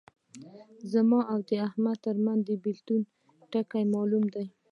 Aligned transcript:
زما 0.91 1.19
او 1.31 1.39
د 1.49 1.51
احمد 1.67 1.97
ترمنځ 2.05 2.41
د 2.47 2.51
بېلتون 2.63 3.01
ټکی 3.51 3.83
معلوم 3.93 4.25
دی. 4.35 4.45